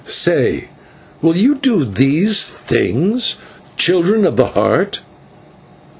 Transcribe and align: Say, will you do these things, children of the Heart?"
Say, 0.05 0.67
will 1.21 1.35
you 1.35 1.53
do 1.53 1.83
these 1.85 2.49
things, 2.49 3.35
children 3.77 4.25
of 4.25 4.35
the 4.35 4.47
Heart?" 4.47 5.03